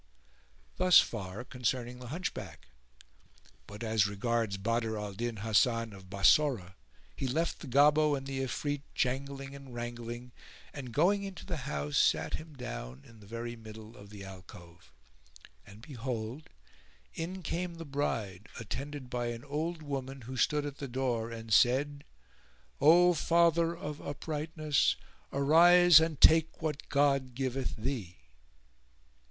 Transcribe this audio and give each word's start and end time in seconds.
Thus 0.77 0.99
far 0.99 1.43
concerning 1.43 1.99
the 1.99 2.07
Hunchback, 2.07 2.69
but 3.67 3.83
as 3.83 4.07
regards 4.07 4.57
Badr 4.57 4.97
al 4.97 5.13
Din 5.13 5.37
Hasan 5.45 5.93
of 5.93 6.09
Bassorah 6.09 6.73
he 7.15 7.27
left 7.27 7.59
the 7.59 7.67
Gobbo 7.67 8.15
and 8.17 8.25
the 8.25 8.39
Ifrit 8.41 8.81
jangling 8.95 9.53
and 9.53 9.75
wrangling 9.75 10.31
and, 10.73 10.91
going 10.91 11.21
into 11.21 11.45
the 11.45 11.57
house, 11.69 11.99
sat 11.99 12.33
him 12.33 12.55
down 12.55 13.03
in 13.05 13.19
the 13.19 13.27
very 13.27 13.55
middle 13.55 13.95
of 13.95 14.09
the 14.09 14.23
alcove; 14.23 14.91
and 15.67 15.83
behold, 15.83 16.49
in 17.13 17.43
came 17.43 17.75
the 17.75 17.85
bride 17.85 18.49
attended 18.59 19.07
by 19.07 19.27
an 19.27 19.43
old 19.45 19.83
woman 19.83 20.21
who 20.21 20.35
stood 20.35 20.65
at 20.65 20.77
the 20.79 20.87
door 20.87 21.29
and 21.29 21.53
said, 21.53 22.03
"O 22.79 23.13
Father 23.13 23.77
of 23.77 24.01
Uprightness, 24.01 24.95
[FN#423] 25.31 25.39
arise 25.39 25.99
and 25.99 26.19
take 26.19 26.59
what 26.59 26.89
God 26.89 27.35
giveth 27.35 27.75
thee." 27.75 28.17